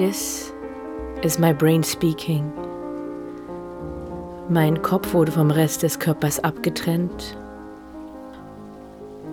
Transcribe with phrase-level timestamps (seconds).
[0.00, 0.50] This
[1.22, 2.50] is my brain speaking.
[4.48, 7.36] Mein Kopf wurde vom Rest des Körpers abgetrennt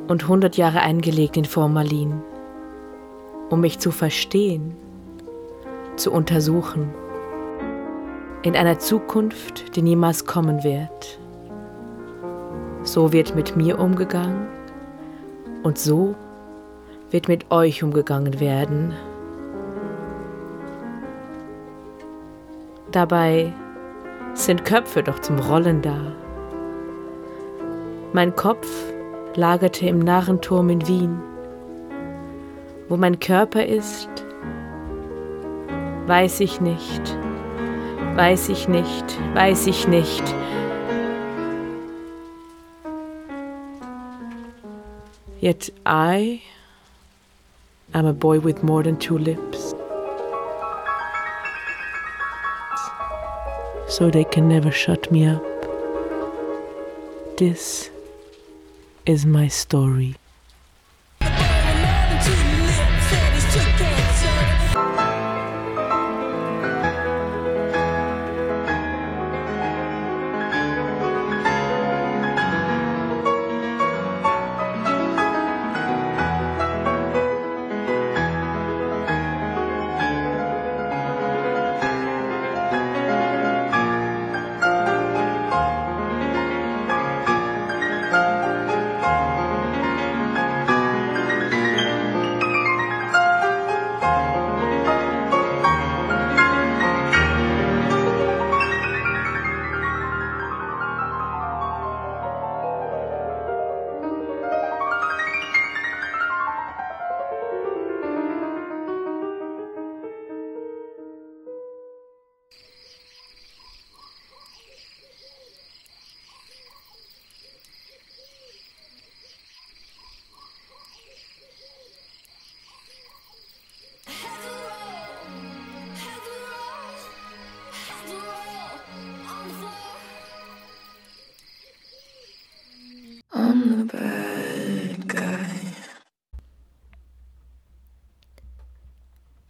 [0.10, 2.22] und 100 Jahre eingelegt in Formalin,
[3.50, 4.76] um mich zu verstehen,
[5.96, 6.94] zu untersuchen,
[8.44, 11.18] in einer Zukunft, die niemals kommen wird.
[12.84, 14.48] So wird mit mir umgegangen
[15.64, 16.14] und so
[17.10, 18.94] wird mit euch umgegangen werden.
[22.98, 23.54] Dabei
[24.34, 26.16] sind Köpfe doch zum Rollen da.
[28.12, 28.68] Mein Kopf
[29.36, 31.20] lagerte im Narrenturm in Wien.
[32.90, 34.10] Wo mein Körper ist,
[36.08, 37.16] weiß ich nicht,
[38.16, 39.06] weiß ich nicht,
[39.36, 40.24] weiß ich nicht.
[45.40, 46.42] Yet I
[47.94, 49.77] am a boy with more than two lips.
[53.98, 55.44] So they can never shut me up.
[57.36, 57.90] This
[59.08, 60.16] is my story.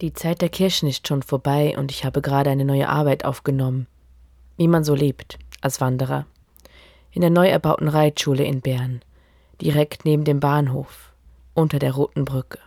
[0.00, 3.88] Die Zeit der Kirchen ist schon vorbei und ich habe gerade eine neue Arbeit aufgenommen.
[4.56, 6.24] Wie man so lebt, als Wanderer.
[7.10, 9.02] In der neu erbauten Reitschule in Bern,
[9.60, 11.12] direkt neben dem Bahnhof,
[11.54, 12.60] unter der Roten Brücke.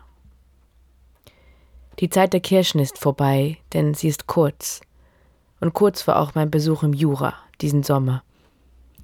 [1.99, 4.81] Die Zeit der Kirchen ist vorbei, denn sie ist kurz.
[5.61, 8.23] Und kurz war auch mein Besuch im Jura diesen Sommer.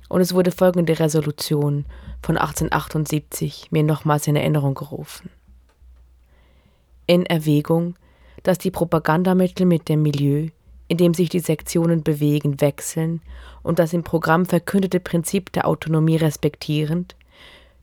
[0.09, 1.85] Und es wurde folgende Resolution
[2.21, 5.29] von 1878 mir nochmals in Erinnerung gerufen.
[7.05, 7.95] In Erwägung,
[8.43, 10.47] dass die Propagandamittel mit dem Milieu,
[10.87, 13.21] in dem sich die Sektionen bewegen, wechseln
[13.63, 17.15] und das im Programm verkündete Prinzip der Autonomie respektierend,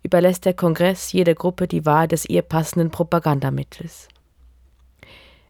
[0.02, 4.08] überlässt der Kongress jeder Gruppe die Wahl des ihr passenden Propagandamittels.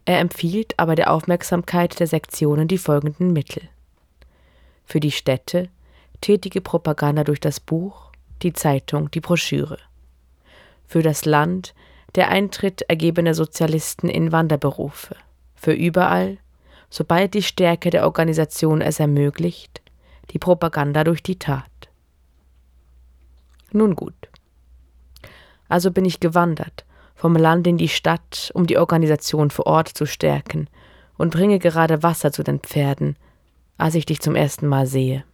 [0.05, 3.69] Er empfiehlt aber der Aufmerksamkeit der Sektionen die folgenden Mittel.
[4.85, 5.71] Für die Städte
[6.21, 9.79] tätige Propaganda durch das Buch, die Zeitung, die Broschüre.
[10.87, 11.75] Für das Land
[12.15, 15.17] der Eintritt ergebener Sozialisten in Wanderberufe.
[15.55, 16.39] Für überall,
[16.91, 19.83] sobald die Stärke der Organisation es ermöglicht,
[20.31, 21.65] die Propaganda durch die Tat.
[23.73, 24.15] Nun gut.
[25.69, 30.07] Also bin ich gewandert, vom Land in die Stadt, um die Organisation vor Ort zu
[30.07, 30.69] stärken,
[31.17, 33.17] und bringe gerade Wasser zu den Pferden,
[33.79, 35.25] als ich dich zum ersten Mal sehe.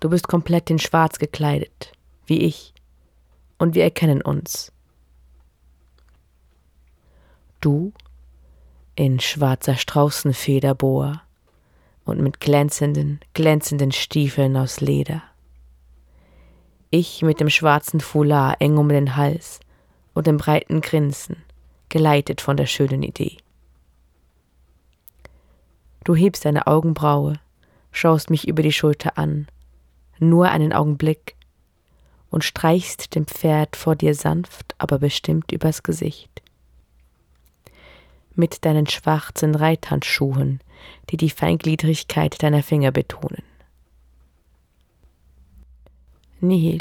[0.00, 1.92] Du bist komplett in Schwarz gekleidet,
[2.26, 2.74] wie ich,
[3.58, 4.72] und wir erkennen uns.
[7.60, 7.92] Du
[8.94, 11.22] in schwarzer Straußenfederboa
[12.04, 15.22] und mit glänzenden, glänzenden Stiefeln aus Leder.
[16.90, 19.58] Ich mit dem schwarzen Foulard eng um den Hals
[20.14, 21.36] und dem breiten Grinsen,
[21.88, 23.38] geleitet von der schönen Idee.
[26.04, 27.40] Du hebst deine Augenbraue,
[27.90, 29.48] schaust mich über die Schulter an,
[30.20, 31.34] nur einen Augenblick,
[32.30, 36.42] und streichst dem Pferd vor dir sanft, aber bestimmt übers Gesicht
[38.38, 40.60] mit deinen schwarzen Reithandschuhen,
[41.10, 43.42] die die Feingliedrigkeit deiner Finger betonen.
[46.40, 46.78] Nihil,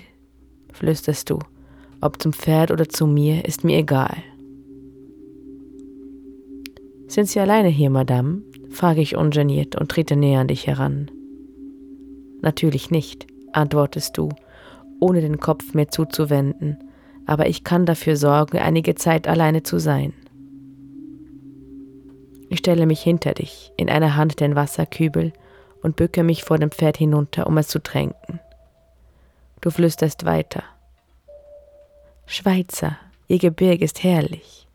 [0.71, 1.39] flüsterst du,
[1.99, 4.17] ob zum Pferd oder zu mir, ist mir egal.
[7.07, 8.43] Sind Sie alleine hier, Madame?
[8.69, 11.09] frage ich ungeniert und trete näher an dich heran.
[12.41, 14.29] Natürlich nicht, antwortest du,
[14.99, 16.77] ohne den Kopf mir zuzuwenden,
[17.25, 20.13] aber ich kann dafür sorgen, einige Zeit alleine zu sein.
[22.49, 25.33] Ich stelle mich hinter dich, in einer Hand den Wasserkübel
[25.81, 28.39] und bücke mich vor dem Pferd hinunter, um es zu tränken.
[29.61, 30.63] Du flüsterst weiter.
[32.25, 32.97] Schweizer,
[33.27, 34.67] ihr Gebirg ist herrlich,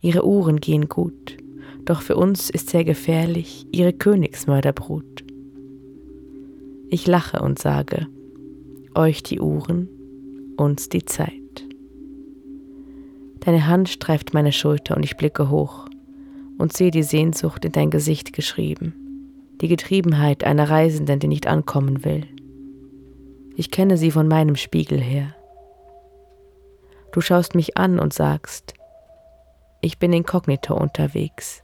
[0.00, 1.36] ihre Uhren gehen gut,
[1.84, 5.24] doch für uns ist sehr gefährlich ihre Königsmörderbrut.
[6.88, 8.06] Ich lache und sage,
[8.94, 9.88] euch die Uhren,
[10.56, 11.32] uns die Zeit.
[13.40, 15.89] Deine Hand streift meine Schulter und ich blicke hoch
[16.60, 22.04] und sehe die Sehnsucht in dein Gesicht geschrieben, die Getriebenheit einer Reisenden, die nicht ankommen
[22.04, 22.26] will.
[23.56, 25.34] Ich kenne sie von meinem Spiegel her.
[27.12, 28.74] Du schaust mich an und sagst,
[29.80, 31.62] ich bin inkognito unterwegs.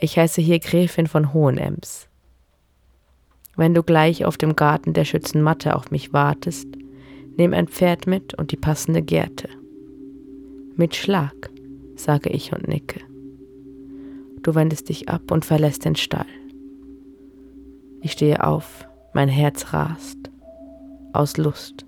[0.00, 2.08] Ich heiße hier Gräfin von Hohenems.
[3.56, 6.68] Wenn du gleich auf dem Garten der Schützenmatte auf mich wartest,
[7.36, 9.48] nimm ein Pferd mit und die passende Gerte.
[10.76, 11.50] Mit Schlag,
[11.96, 13.00] sage ich und nicke.
[14.42, 16.26] Du wendest dich ab und verlässt den Stall.
[18.00, 20.18] Ich stehe auf, mein Herz rast.
[21.12, 21.86] Aus Lust,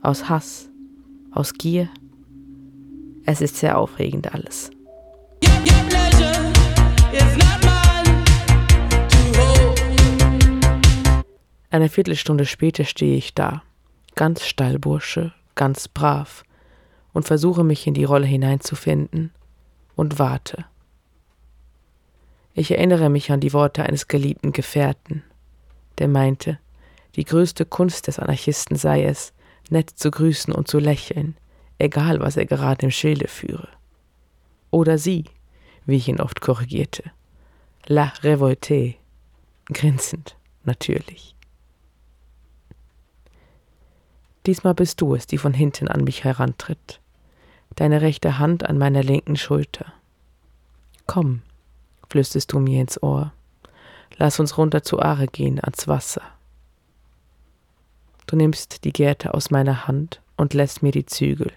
[0.00, 0.70] aus Hass,
[1.30, 1.90] aus Gier.
[3.26, 4.70] Es ist sehr aufregend alles.
[11.70, 13.62] Eine Viertelstunde später stehe ich da,
[14.14, 16.44] ganz Stallbursche, ganz brav,
[17.12, 19.32] und versuche mich in die Rolle hineinzufinden
[19.96, 20.64] und warte.
[22.54, 25.24] Ich erinnere mich an die Worte eines geliebten Gefährten,
[25.98, 26.60] der meinte,
[27.16, 29.32] die größte Kunst des Anarchisten sei es,
[29.70, 31.36] nett zu grüßen und zu lächeln,
[31.78, 33.68] egal was er gerade im Schilde führe.
[34.70, 35.24] Oder sie,
[35.84, 37.10] wie ich ihn oft korrigierte.
[37.86, 38.94] La Revolte,
[39.66, 41.34] grinsend, natürlich.
[44.46, 47.00] Diesmal bist du es, die von hinten an mich herantritt,
[47.74, 49.92] deine rechte Hand an meiner linken Schulter.
[51.06, 51.42] Komm,
[52.08, 53.32] flüsterst du mir ins Ohr,
[54.16, 56.22] lass uns runter zu Aare gehen, ans Wasser.
[58.26, 61.52] Du nimmst die Gerte aus meiner Hand und lässt mir die Zügel.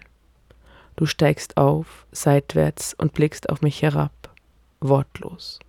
[0.96, 4.12] Du steigst auf, seitwärts und blickst auf mich herab,
[4.80, 5.60] wortlos.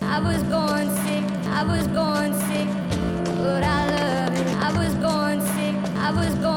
[0.00, 2.68] I was born sick, I was born sick,
[3.38, 4.46] but I love it.
[4.62, 6.53] I was born sick, I was born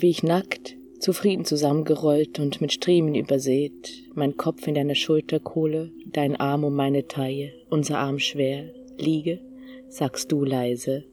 [0.00, 6.36] Wie ich nackt, zufrieden zusammengerollt und mit Striemen übersät, mein Kopf in deiner Schulterkohle, dein
[6.36, 9.40] Arm um meine Taille, unser Arm schwer, liege,
[9.88, 11.04] sagst du leise.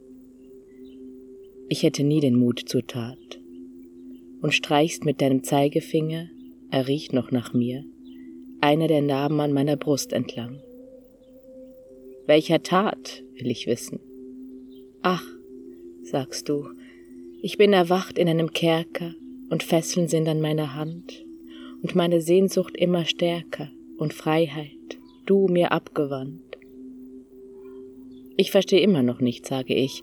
[1.68, 3.40] Ich hätte nie den Mut zur Tat.
[4.42, 6.30] Und streichst mit deinem Zeigefinger,
[6.70, 7.84] er riecht noch nach mir,
[8.62, 10.62] einer der Narben an meiner Brust entlang.
[12.28, 14.00] Welcher Tat, will ich wissen.
[15.02, 15.26] Ach,
[16.04, 16.68] sagst du,
[17.46, 19.14] ich bin erwacht in einem Kerker
[19.52, 21.24] und Fesseln sind an meiner Hand
[21.84, 23.70] und meine Sehnsucht immer stärker
[24.00, 24.98] und Freiheit,
[25.28, 26.58] du mir abgewandt.
[28.36, 30.02] Ich verstehe immer noch nicht, sage ich.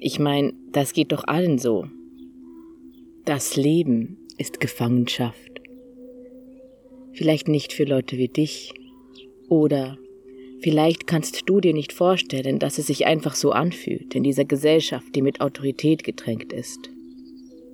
[0.00, 1.86] Ich mein, das geht doch allen so.
[3.24, 5.60] Das Leben ist Gefangenschaft.
[7.12, 8.74] Vielleicht nicht für Leute wie dich.
[9.48, 9.98] Oder
[10.60, 15.14] vielleicht kannst du dir nicht vorstellen, dass es sich einfach so anfühlt in dieser Gesellschaft,
[15.14, 16.90] die mit Autorität getränkt ist.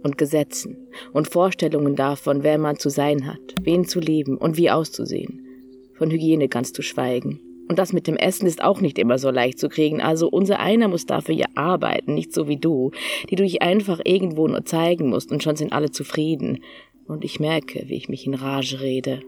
[0.02, 0.76] Und Gesetzen
[1.12, 5.46] und Vorstellungen davon, wer man zu sein hat, wen zu lieben und wie auszusehen.
[5.94, 7.40] Von Hygiene kannst du schweigen.
[7.68, 10.02] Und das mit dem Essen ist auch nicht immer so leicht zu kriegen.
[10.02, 12.90] Also unser einer muss dafür ja arbeiten, nicht so wie du,
[13.30, 16.58] die du dich einfach irgendwo nur zeigen musst und schon sind alle zufrieden
[17.06, 19.20] und ich merke, wie ich mich in Rage rede.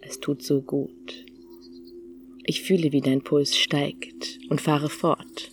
[0.00, 1.26] Es tut so gut.
[2.50, 5.52] Ich fühle, wie dein Puls steigt und fahre fort.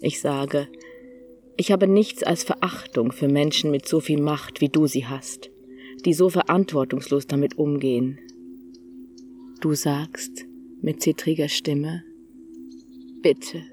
[0.00, 0.68] Ich sage,
[1.56, 5.50] ich habe nichts als Verachtung für Menschen mit so viel Macht, wie du sie hast,
[6.04, 8.20] die so verantwortungslos damit umgehen.
[9.60, 10.46] Du sagst
[10.80, 12.04] mit zittriger Stimme,
[13.22, 13.64] bitte.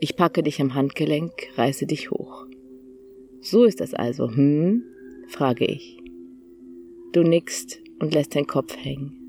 [0.00, 2.44] Ich packe dich am Handgelenk, reiße dich hoch.
[3.40, 4.82] So ist das also, hm?
[5.26, 6.02] frage ich.
[7.14, 9.27] Du nickst und lässt dein Kopf hängen.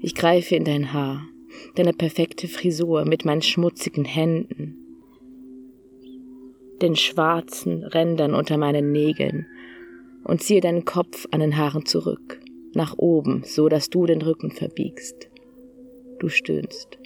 [0.00, 1.26] Ich greife in dein Haar,
[1.74, 4.76] deine perfekte Frisur mit meinen schmutzigen Händen,
[6.82, 9.46] den schwarzen Rändern unter meinen Nägeln
[10.24, 12.40] und ziehe deinen Kopf an den Haaren zurück,
[12.74, 15.28] nach oben, so dass du den Rücken verbiegst.
[16.18, 16.98] Du stöhnst.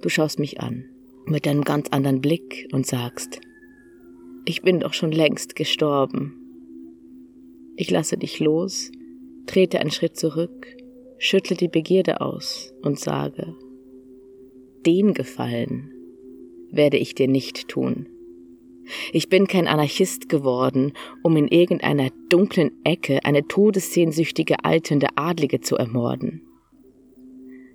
[0.00, 0.84] Du schaust mich an
[1.26, 3.40] mit einem ganz anderen Blick und sagst,
[4.44, 6.34] ich bin doch schon längst gestorben.
[7.76, 8.90] Ich lasse dich los,
[9.46, 10.66] trete einen Schritt zurück,
[11.22, 13.54] schüttle die Begierde aus und sage,
[14.84, 15.92] den Gefallen
[16.72, 18.08] werde ich dir nicht tun.
[19.12, 25.76] Ich bin kein Anarchist geworden, um in irgendeiner dunklen Ecke eine todessehnsüchtige altende Adlige zu
[25.76, 26.42] ermorden.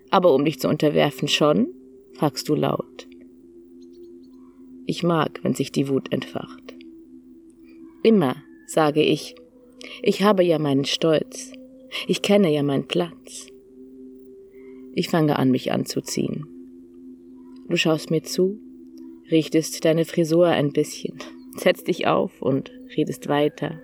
[0.10, 1.70] Aber um dich zu unterwerfen schon?
[2.16, 3.08] fragst du laut.
[4.88, 6.76] Ich mag, wenn sich die Wut entfacht.
[8.04, 8.36] Immer,
[8.66, 9.36] sage ich,
[10.02, 11.54] ich habe ja meinen Stolz,
[12.08, 13.48] ich kenne ja meinen Platz.
[14.96, 16.46] Ich fange an, mich anzuziehen.
[17.70, 18.60] Du schaust mir zu,
[19.30, 21.20] richtest deine Frisur ein bisschen,
[21.58, 23.80] setzt dich auf und redest weiter.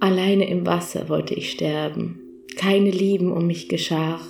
[0.00, 2.20] Alleine im Wasser wollte ich sterben,
[2.56, 4.22] keine Lieben um mich geschart,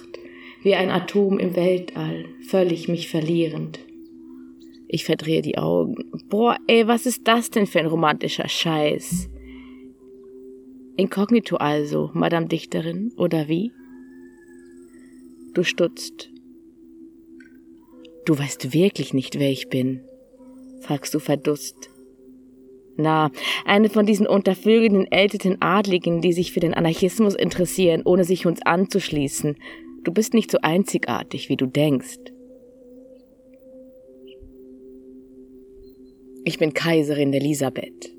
[0.62, 3.78] wie ein Atom im Weltall, völlig mich verlierend.
[4.88, 6.10] Ich verdrehe die Augen.
[6.28, 9.28] Boah, ey, was ist das denn für ein romantischer Scheiß?
[10.98, 13.70] Inkognito also, Madame Dichterin, oder wie?
[15.54, 16.28] Du stutzt.
[18.26, 20.00] Du weißt wirklich nicht, wer ich bin,
[20.80, 21.88] fragst du verdusst.
[22.96, 23.30] Na,
[23.64, 28.60] eine von diesen untervögelnden älteren Adligen, die sich für den Anarchismus interessieren, ohne sich uns
[28.62, 29.54] anzuschließen.
[30.02, 32.18] Du bist nicht so einzigartig, wie du denkst.
[36.44, 38.12] Ich bin Kaiserin Elisabeth.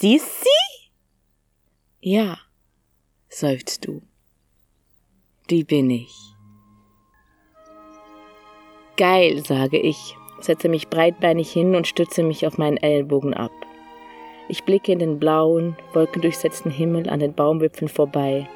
[0.00, 0.46] Sissi?
[2.00, 2.38] Ja,
[3.28, 4.00] seufzt du.
[5.50, 6.14] Die bin ich.
[8.96, 13.50] Geil, sage ich, setze mich breitbeinig hin und stütze mich auf meinen Ellbogen ab.
[14.48, 18.48] Ich blicke in den blauen, wolkendurchsetzten Himmel an den Baumwipfeln vorbei.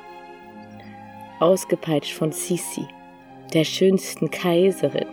[1.41, 2.87] Ausgepeitscht von Sissi,
[3.53, 5.09] der schönsten Kaiserin.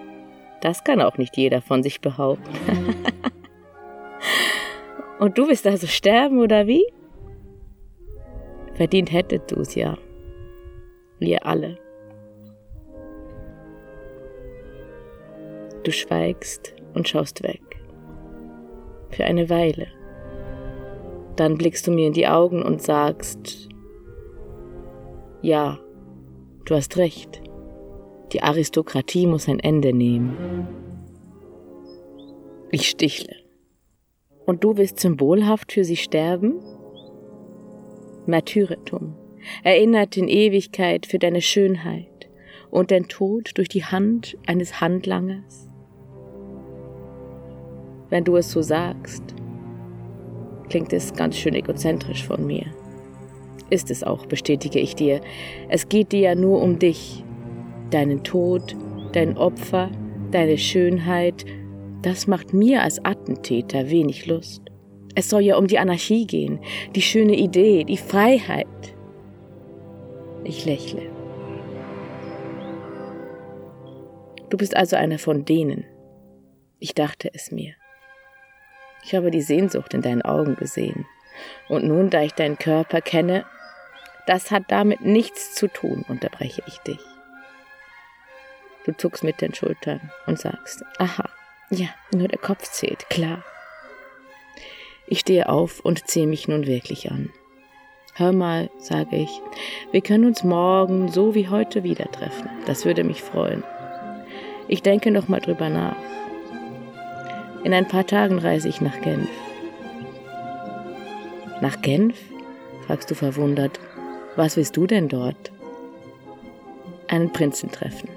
[0.62, 2.54] Das kann auch nicht jeder von sich behaupten.
[5.20, 6.86] Und du willst also sterben oder wie?
[8.74, 9.98] Verdient hättet du's ja.
[11.20, 11.78] Wir alle.
[15.84, 17.62] Du schweigst und schaust weg.
[19.10, 19.88] Für eine Weile.
[21.36, 23.68] Dann blickst du mir in die Augen und sagst,
[25.42, 25.80] ja,
[26.66, 27.42] du hast recht.
[28.32, 30.68] Die Aristokratie muss ein Ende nehmen.
[32.72, 33.49] Ich stichle.
[34.50, 36.56] Und du willst symbolhaft für sie sterben?
[38.26, 39.14] Martyretum
[39.64, 42.32] erinnert in Ewigkeit für deine Schönheit
[42.72, 45.68] und den Tod durch die Hand eines Handlangers?
[48.10, 49.22] Wenn du es so sagst,
[50.68, 52.66] klingt es ganz schön egozentrisch von mir.
[53.70, 55.22] Ist es auch, bestätige ich dir.
[55.68, 57.24] Es geht dir ja nur um dich,
[57.92, 58.76] deinen Tod,
[59.12, 59.92] dein Opfer,
[60.32, 61.46] deine Schönheit
[62.02, 64.62] das macht mir als Attentäter wenig Lust.
[65.16, 66.60] Es soll ja um die Anarchie gehen,
[66.96, 68.68] die schöne Idee, die Freiheit.
[70.44, 71.02] Ich lächle.
[74.50, 75.86] Du bist also einer von denen.
[76.80, 77.74] Ich dachte es mir.
[79.04, 81.06] Ich habe die Sehnsucht in deinen Augen gesehen.
[81.68, 83.46] Und nun, da ich deinen Körper kenne,
[84.26, 87.00] das hat damit nichts zu tun, unterbreche ich dich.
[88.86, 91.30] Du zuckst mit den Schultern und sagst, aha,
[91.70, 93.44] ja, nur der Kopf zählt, klar.
[95.08, 97.32] Ich stehe auf und ziehe mich nun wirklich an.
[98.16, 99.42] Hör mal, sage ich,
[99.92, 102.50] wir können uns morgen so wie heute wieder treffen.
[102.66, 103.64] Das würde mich freuen.
[104.68, 105.96] Ich denke noch mal drüber nach.
[107.64, 109.30] In ein paar Tagen reise ich nach Genf.
[111.62, 112.18] Nach Genf?
[112.86, 113.80] fragst du verwundert.
[114.36, 115.52] Was willst du denn dort?
[117.08, 118.10] Einen Prinzen treffen.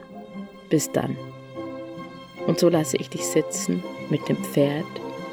[0.69, 1.17] Bis dann.
[2.47, 4.85] Und so lasse ich dich sitzen mit dem Pferd,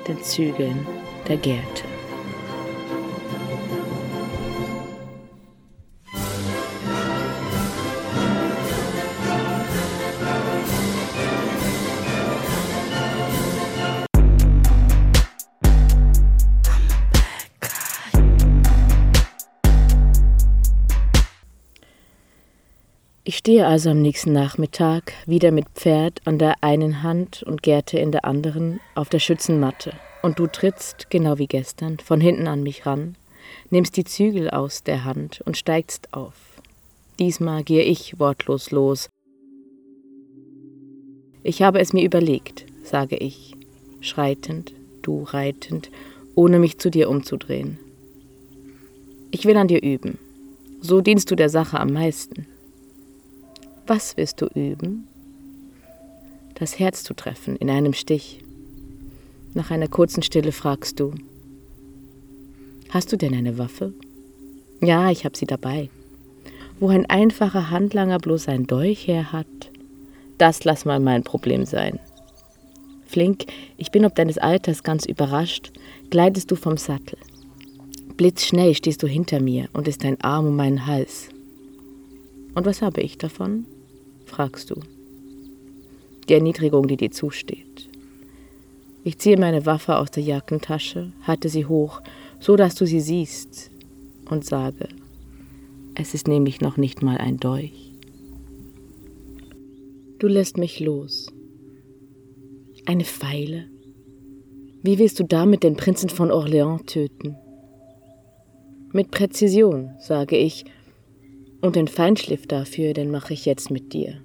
[0.08, 0.88] den Zügeln
[1.28, 1.99] der Gärte.
[23.50, 28.12] Stehe also am nächsten Nachmittag wieder mit Pferd an der einen Hand und Gerte in
[28.12, 29.94] der anderen auf der Schützenmatte.
[30.22, 33.16] Und du trittst, genau wie gestern, von hinten an mich ran,
[33.72, 36.36] nimmst die Zügel aus der Hand und steigst auf.
[37.18, 39.10] Diesmal gehe ich wortlos los.
[41.42, 43.56] Ich habe es mir überlegt, sage ich,
[44.00, 45.90] schreitend, du reitend,
[46.36, 47.80] ohne mich zu dir umzudrehen.
[49.32, 50.20] Ich will an dir üben.
[50.82, 52.46] So dienst du der Sache am meisten.
[53.90, 55.08] Was wirst du üben?
[56.54, 58.40] Das Herz zu treffen in einem Stich.
[59.56, 61.16] Nach einer kurzen Stille fragst du,
[62.90, 63.94] Hast du denn eine Waffe?
[64.80, 65.90] Ja, ich hab sie dabei.
[66.80, 69.48] Wo ein einfacher Handlanger bloß ein Dolch her hat,
[70.38, 71.98] das lass mal mein Problem sein.
[73.08, 75.72] Flink, ich bin ob deines Alters ganz überrascht,
[76.12, 77.18] gleitest du vom Sattel.
[78.18, 81.30] Blitzschnell stehst du hinter mir und ist dein Arm um meinen Hals.
[82.54, 83.66] Und was habe ich davon?
[84.30, 84.76] Fragst du.
[86.28, 87.90] Die Erniedrigung, die dir zusteht.
[89.04, 92.02] Ich ziehe meine Waffe aus der Jackentasche, halte sie hoch,
[92.40, 93.72] so dass du sie siehst,
[94.30, 94.88] und sage,
[95.96, 97.92] es ist nämlich noch nicht mal ein Dolch.
[100.20, 101.32] Du lässt mich los.
[102.86, 103.66] Eine Feile?
[104.84, 107.36] Wie willst du damit den Prinzen von Orléans töten?
[108.92, 110.66] Mit Präzision, sage ich,
[111.62, 114.22] und den Feinschliff dafür, den mache ich jetzt mit dir.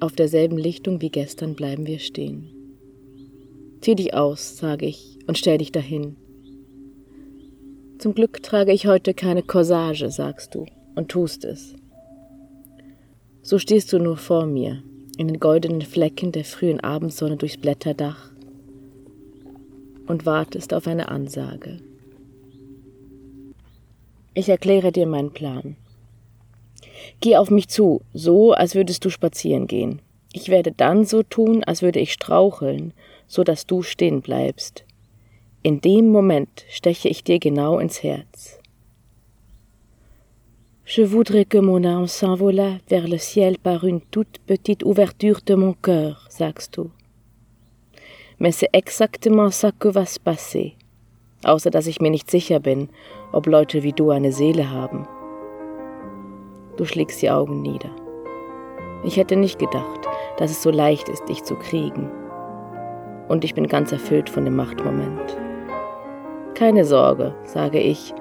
[0.00, 2.50] Auf derselben Lichtung wie gestern bleiben wir stehen.
[3.80, 6.16] Zieh dich aus, sage ich, und stell dich dahin.
[7.98, 10.66] Zum Glück trage ich heute keine Corsage, sagst du,
[10.96, 11.74] und tust es.
[13.42, 14.82] So stehst du nur vor mir,
[15.16, 18.32] in den goldenen Flecken der frühen Abendsonne durchs Blätterdach
[20.06, 21.80] und wartest auf eine Ansage.
[24.38, 25.76] Ich erkläre dir meinen Plan.
[27.20, 30.02] Geh auf mich zu, so als würdest du spazieren gehen.
[30.34, 32.92] Ich werde dann so tun, als würde ich straucheln,
[33.26, 34.84] so dass du stehen bleibst.
[35.62, 38.58] In dem Moment steche ich dir genau ins Herz.
[40.84, 45.54] Je voudrais que mon âme s'envolât vers le ciel par une toute petite ouverture de
[45.54, 46.90] mon cœur, sagst du.
[48.38, 50.76] Mais c'est exactement ça que va se passer.
[51.46, 52.88] Außer dass ich mir nicht sicher bin,
[53.30, 55.06] ob Leute wie du eine Seele haben.
[56.76, 57.90] Du schlägst die Augen nieder.
[59.04, 62.10] Ich hätte nicht gedacht, dass es so leicht ist, dich zu kriegen.
[63.28, 65.38] Und ich bin ganz erfüllt von dem Machtmoment.
[66.54, 68.12] Keine Sorge, sage ich,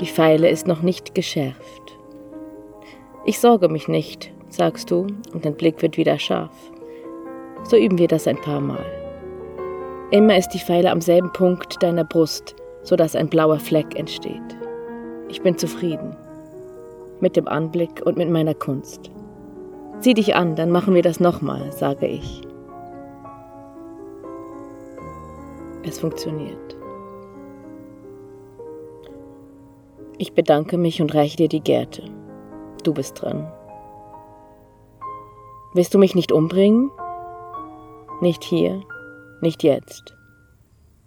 [0.00, 1.96] die Pfeile ist noch nicht geschärft.
[3.24, 6.52] Ich sorge mich nicht, sagst du, und dein Blick wird wieder scharf.
[7.64, 9.05] So üben wir das ein paar Mal.
[10.12, 14.56] Immer ist die Pfeile am selben Punkt deiner Brust, sodass ein blauer Fleck entsteht.
[15.28, 16.16] Ich bin zufrieden.
[17.20, 19.10] Mit dem Anblick und mit meiner Kunst.
[19.98, 22.42] Zieh dich an, dann machen wir das nochmal, sage ich.
[25.82, 26.76] Es funktioniert.
[30.18, 32.04] Ich bedanke mich und reiche dir die Gerte.
[32.84, 33.52] Du bist dran.
[35.74, 36.92] Willst du mich nicht umbringen?
[38.20, 38.80] Nicht hier,
[39.40, 40.16] nicht jetzt.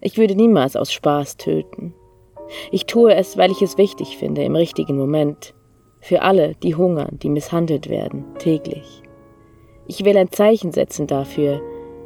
[0.01, 1.93] Ich würde niemals aus Spaß töten.
[2.71, 5.53] Ich tue es, weil ich es wichtig finde, im richtigen Moment.
[6.01, 9.03] Für alle, die hungern, die misshandelt werden, täglich.
[9.87, 11.61] Ich will ein Zeichen setzen dafür,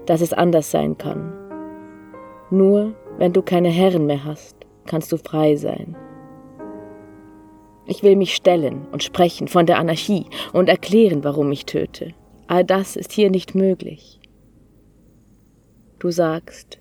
[0.05, 1.33] dass es anders sein kann.
[2.49, 4.55] Nur wenn du keine Herren mehr hast,
[4.85, 5.95] kannst du frei sein.
[7.85, 12.13] Ich will mich stellen und sprechen von der Anarchie und erklären, warum ich töte.
[12.47, 14.19] All das ist hier nicht möglich.
[16.03, 16.79] Du sagst,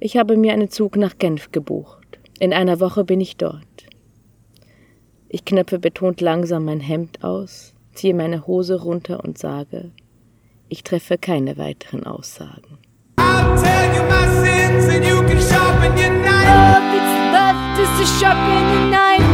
[0.00, 2.18] ich habe mir einen Zug nach Genf gebucht.
[2.40, 3.86] In einer Woche bin ich dort.
[5.28, 9.92] Ich knöpfe betont langsam mein Hemd aus, ziehe meine Hose runter und sage,
[10.68, 12.76] ich treffe keine weiteren Aussagen.
[13.18, 16.48] I'll tell you my sins and you can sharpen your knife.
[16.50, 19.30] Love, it's left is to sharpen your knife.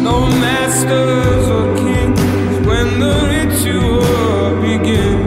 [0.00, 2.20] No masters or kings
[2.68, 5.25] when the ritual begins.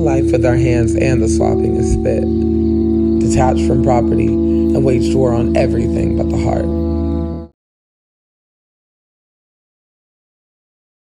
[0.00, 2.24] Life with our hands and the swapping of spit
[3.20, 6.79] detached from property, and waged war on everything but the heart.